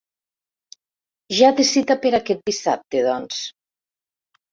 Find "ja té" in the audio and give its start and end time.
1.39-1.65